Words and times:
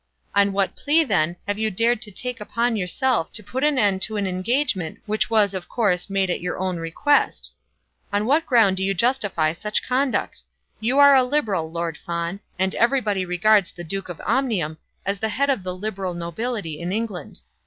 "On 0.33 0.51
what 0.51 0.75
plea, 0.75 1.03
then, 1.03 1.35
have 1.47 1.59
you 1.59 1.69
dared 1.69 2.01
to 2.01 2.09
take 2.11 2.41
upon 2.41 2.75
yourself 2.75 3.31
to 3.33 3.43
put 3.43 3.63
an 3.63 3.77
end 3.77 4.01
to 4.01 4.17
an 4.17 4.25
engagement 4.25 4.97
which 5.05 5.29
was 5.29 5.53
made 6.09 6.31
at 6.31 6.39
your 6.41 6.57
own 6.57 6.77
pressing 6.77 6.81
request, 6.81 7.53
which 8.09 8.23
was, 8.25 8.25
of 8.25 8.25
course, 8.25 8.25
made 8.25 8.25
at 8.25 8.25
your 8.25 8.25
own 8.25 8.25
request? 8.25 8.25
On 8.25 8.25
what 8.25 8.45
ground 8.47 8.77
do 8.77 8.83
you 8.83 8.93
justify 8.95 9.53
such 9.53 9.83
conduct? 9.87 10.41
You 10.79 10.97
are 10.97 11.13
a 11.13 11.21
Liberal, 11.23 11.71
Lord 11.71 11.99
Fawn; 12.03 12.39
and 12.57 12.73
everybody 12.73 13.25
regards 13.27 13.71
the 13.71 13.83
Duke 13.83 14.09
of 14.09 14.19
Omnium 14.25 14.79
as 15.05 15.19
the 15.19 15.29
head 15.29 15.51
of 15.51 15.61
the 15.61 15.75
Liberal 15.75 16.15
nobility 16.15 16.79
in 16.79 16.91
England. 16.91 17.41